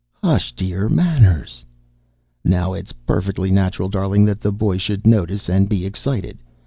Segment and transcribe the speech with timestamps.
[0.23, 0.89] "Hush, dear.
[0.89, 1.63] Manners."
[2.43, 6.39] "Now it's perfectly natural, darling, that the boy should notice and be excited.